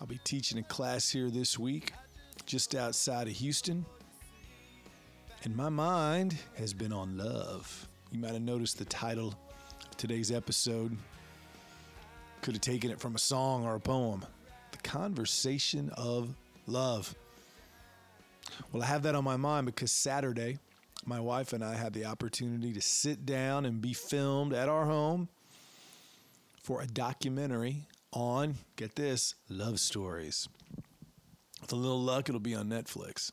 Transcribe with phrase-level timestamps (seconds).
[0.00, 1.92] I'll be teaching a class here this week,
[2.44, 3.86] just outside of Houston.
[5.44, 7.88] And my mind has been on love.
[8.12, 9.34] You might have noticed the title
[9.82, 10.96] of today's episode.
[12.42, 14.24] Could have taken it from a song or a poem.
[14.72, 16.34] The Conversation of
[16.66, 17.14] Love.
[18.72, 20.58] Well, I have that on my mind because Saturday,
[21.06, 24.84] my wife and I had the opportunity to sit down and be filmed at our
[24.84, 25.28] home
[26.62, 30.48] for a documentary on, get this, love stories.
[31.60, 33.30] With a little luck, it'll be on Netflix.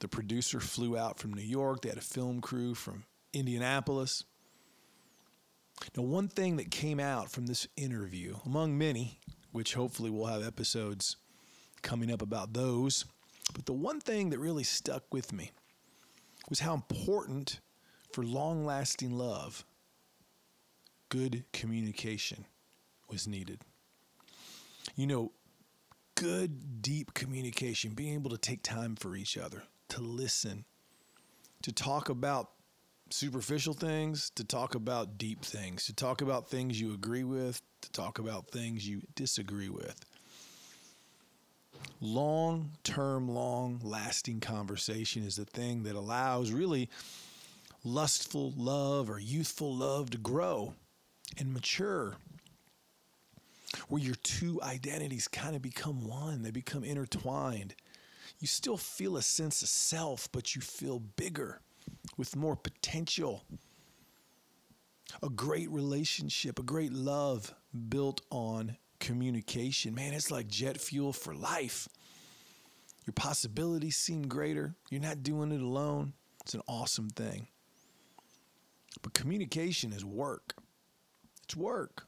[0.00, 1.82] The producer flew out from New York.
[1.82, 4.24] They had a film crew from Indianapolis.
[5.96, 9.20] Now, one thing that came out from this interview, among many,
[9.52, 11.16] which hopefully we'll have episodes
[11.82, 13.04] coming up about those,
[13.54, 15.52] but the one thing that really stuck with me
[16.48, 17.60] was how important
[18.12, 19.64] for long lasting love
[21.08, 22.44] good communication
[23.10, 23.60] was needed.
[24.96, 25.32] You know,
[26.14, 30.64] good, deep communication, being able to take time for each other, to listen,
[31.62, 32.50] to talk about
[33.10, 37.92] superficial things, to talk about deep things, to talk about things you agree with, to
[37.92, 40.04] talk about things you disagree with.
[42.00, 46.88] Long term, long lasting conversation is the thing that allows really
[47.84, 50.74] lustful love or youthful love to grow
[51.38, 52.16] and mature
[53.88, 57.74] where your two identities kind of become one, they become intertwined.
[58.38, 61.60] You still feel a sense of self, but you feel bigger
[62.16, 63.44] with more potential.
[65.22, 67.54] A great relationship, a great love
[67.88, 69.94] built on communication.
[69.94, 71.88] Man, it's like jet fuel for life.
[73.06, 74.74] Your possibilities seem greater.
[74.90, 76.12] You're not doing it alone.
[76.42, 77.48] It's an awesome thing.
[79.02, 80.54] But communication is work.
[81.44, 82.06] It's work.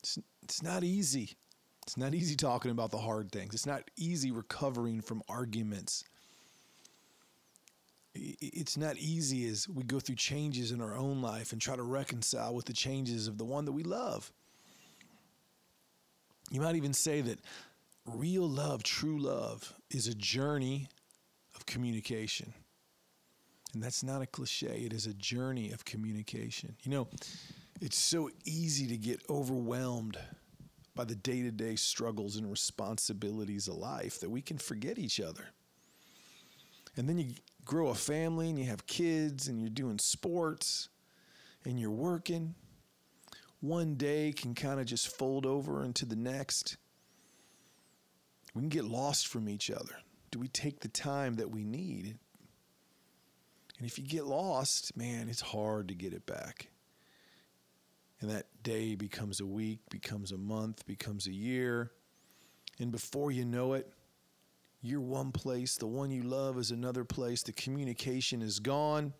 [0.00, 1.32] It's, it's not easy.
[1.82, 3.52] It's not easy talking about the hard things.
[3.52, 6.04] It's not easy recovering from arguments.
[8.14, 11.82] It's not easy as we go through changes in our own life and try to
[11.82, 14.32] reconcile with the changes of the one that we love.
[16.52, 17.40] You might even say that
[18.04, 20.86] real love, true love, is a journey
[21.56, 22.54] of communication.
[23.74, 26.76] And that's not a cliche, it is a journey of communication.
[26.84, 27.08] You know,
[27.80, 30.18] it's so easy to get overwhelmed
[30.94, 35.20] by the day to day struggles and responsibilities of life that we can forget each
[35.20, 35.44] other.
[36.96, 37.34] And then you
[37.64, 40.88] grow a family and you have kids and you're doing sports
[41.64, 42.54] and you're working.
[43.60, 46.78] One day can kind of just fold over into the next.
[48.54, 49.96] We can get lost from each other.
[50.30, 52.16] Do we take the time that we need?
[53.78, 56.68] And if you get lost, man, it's hard to get it back.
[58.20, 61.90] And that day becomes a week, becomes a month, becomes a year.
[62.78, 63.92] And before you know it,
[64.82, 69.12] you're one place, the one you love is another place, the communication is gone,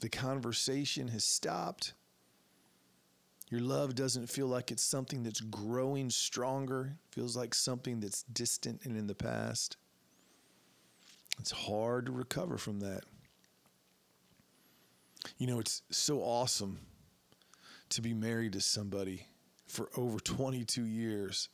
[0.00, 1.94] the conversation has stopped.
[3.48, 8.22] Your love doesn't feel like it's something that's growing stronger, it feels like something that's
[8.24, 9.76] distant and in the past.
[11.40, 13.04] It's hard to recover from that.
[15.38, 16.78] You know, it's so awesome
[17.90, 19.26] to be married to somebody
[19.66, 21.48] for over 22 years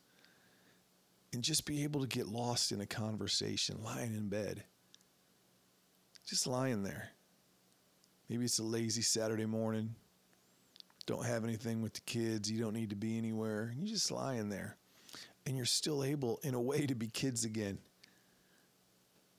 [1.33, 4.65] and just be able to get lost in a conversation lying in bed.
[6.27, 7.11] Just lying there.
[8.29, 9.95] Maybe it's a lazy Saturday morning.
[11.07, 12.51] Don't have anything with the kids.
[12.51, 13.73] You don't need to be anywhere.
[13.77, 14.77] You just lie in there.
[15.47, 17.79] And you're still able, in a way, to be kids again.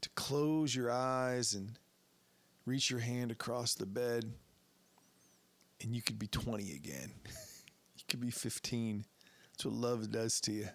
[0.02, 1.78] To close your eyes and
[2.66, 4.32] reach your hand across the bed
[5.82, 7.12] and you could be 20 again.
[7.96, 9.06] you could be 15.
[9.52, 10.70] That's what love does to you.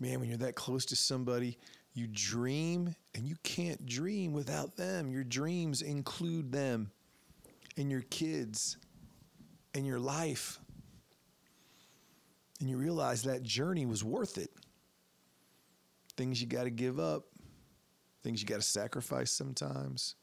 [0.00, 1.58] Man, when you're that close to somebody,
[1.94, 5.10] you dream and you can't dream without them.
[5.10, 6.90] Your dreams include them
[7.76, 8.78] and your kids
[9.74, 10.58] and your life.
[12.60, 14.50] And you realize that journey was worth it.
[16.16, 17.24] Things you got to give up,
[18.22, 20.16] things you got to sacrifice sometimes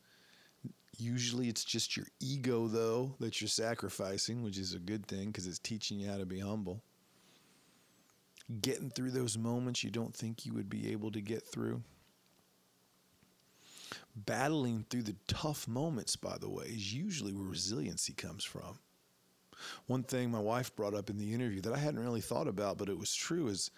[0.97, 5.47] Usually it's just your ego, though, that you're sacrificing, which is a good thing because
[5.47, 6.81] it's teaching you how to be humble.
[8.61, 11.83] getting through those moments you don't think you would be able to get through.
[14.15, 18.79] Battling through the tough moments, by the way, is usually where resiliency comes from.
[19.87, 22.77] One thing my wife brought up in the interview that I hadn't really thought about,
[22.77, 23.71] but it was true is,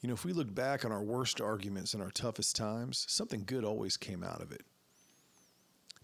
[0.00, 3.44] you know, if we look back on our worst arguments and our toughest times, something
[3.46, 4.62] good always came out of it.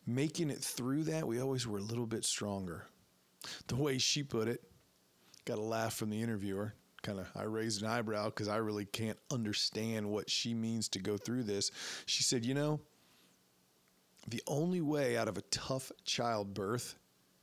[0.08, 2.86] Making it through that, we always were a little bit stronger.
[3.66, 4.62] The way she put it,
[5.44, 6.72] got a laugh from the interviewer.
[7.02, 10.98] Kind of, I raised an eyebrow because I really can't understand what she means to
[10.98, 11.70] go through this.
[12.06, 12.80] She said, You know,
[14.26, 16.94] the only way out of a tough childbirth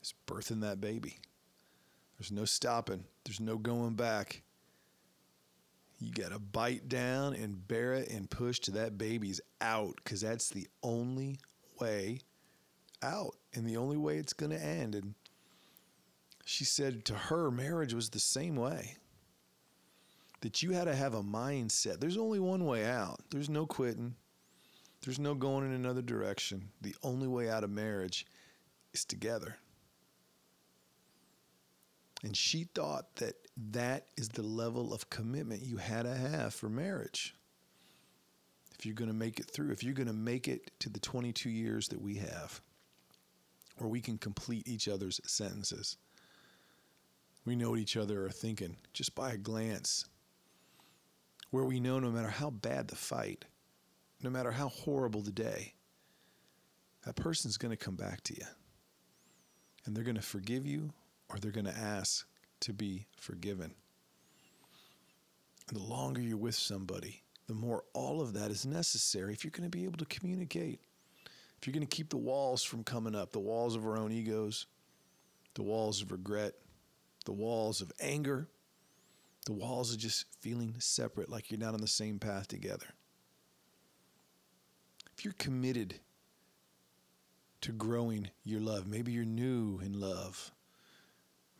[0.02, 1.20] is birthing that baby.
[2.18, 4.42] There's no stopping, there's no going back.
[6.00, 10.20] You got to bite down and bear it and push to that baby's out because
[10.20, 11.38] that's the only
[11.80, 12.18] way
[13.02, 14.94] out and the only way it's going to end.
[14.94, 15.14] And
[16.44, 18.96] she said to her, marriage was the same way.
[20.42, 21.98] That you had to have a mindset.
[21.98, 24.14] There's only one way out, there's no quitting,
[25.02, 26.68] there's no going in another direction.
[26.82, 28.26] The only way out of marriage
[28.92, 29.56] is together.
[32.22, 33.34] And she thought that
[33.70, 37.34] that is the level of commitment you had to have for marriage.
[38.78, 41.00] If you're going to make it through, if you're going to make it to the
[41.00, 42.60] 22 years that we have,
[43.78, 45.96] where we can complete each other's sentences.
[47.44, 50.04] We know what each other are thinking just by a glance.
[51.50, 53.44] Where we know no matter how bad the fight,
[54.22, 55.74] no matter how horrible the day,
[57.04, 58.46] that person's going to come back to you.
[59.84, 60.92] And they're going to forgive you
[61.28, 62.26] or they're going to ask
[62.60, 63.72] to be forgiven.
[65.68, 69.52] And the longer you're with somebody, the more all of that is necessary if you're
[69.52, 70.80] going to be able to communicate.
[71.66, 74.66] You're going to keep the walls from coming up, the walls of our own egos,
[75.54, 76.54] the walls of regret,
[77.24, 78.46] the walls of anger,
[79.46, 82.86] the walls of just feeling separate, like you're not on the same path together.
[85.18, 85.96] If you're committed
[87.62, 90.52] to growing your love, maybe you're new in love,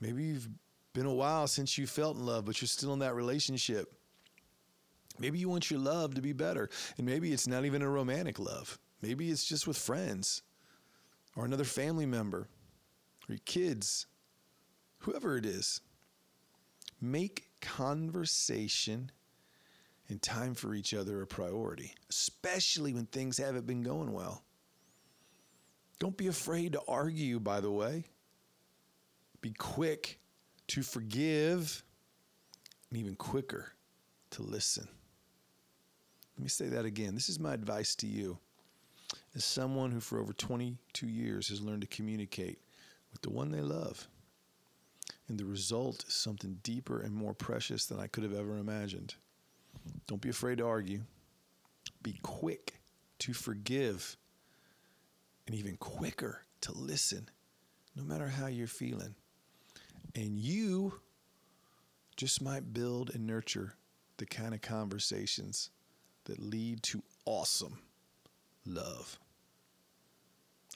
[0.01, 0.49] maybe you've
[0.93, 3.93] been a while since you felt in love, but you're still in that relationship.
[5.19, 8.39] Maybe you want your love to be better, and maybe it's not even a romantic
[8.39, 8.79] love.
[9.03, 10.43] Maybe it's just with friends
[11.37, 12.49] or another family member
[13.29, 14.07] or your kids,
[14.99, 15.81] whoever it is.
[17.01, 19.11] Make conversation
[20.09, 24.45] and time for each other a priority, especially when things haven't been going well.
[25.99, 28.05] Don't be afraid to argue, by the way.
[29.41, 30.19] Be quick
[30.69, 31.83] to forgive
[32.91, 33.73] and even quicker
[34.31, 34.89] to listen.
[36.37, 37.15] Let me say that again.
[37.15, 38.39] This is my advice to you.
[39.37, 42.59] As someone who, for over 22 years, has learned to communicate
[43.13, 44.09] with the one they love.
[45.29, 49.15] And the result is something deeper and more precious than I could have ever imagined.
[50.07, 51.03] Don't be afraid to argue.
[52.03, 52.81] Be quick
[53.19, 54.17] to forgive
[55.47, 57.29] and even quicker to listen,
[57.95, 59.15] no matter how you're feeling.
[60.15, 61.01] And you
[62.17, 63.75] just might build and nurture
[64.17, 65.69] the kind of conversations
[66.25, 67.81] that lead to awesome
[68.65, 69.19] love.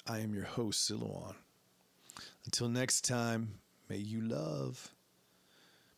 [0.06, 1.34] I am your host, Silouan.
[2.44, 4.92] Until next time, may you love.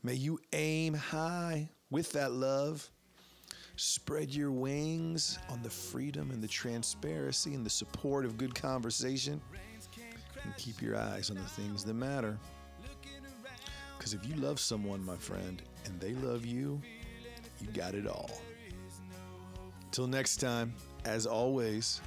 [0.03, 2.91] May you aim high with that love.
[3.77, 9.41] Spread your wings on the freedom and the transparency and the support of good conversation.
[10.45, 12.39] And keep your eyes on the things that matter.
[13.97, 16.81] Because if you love someone, my friend, and they love you,
[17.61, 18.31] you got it all.
[19.93, 22.01] Till next time, as always,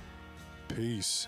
[0.68, 1.28] peace.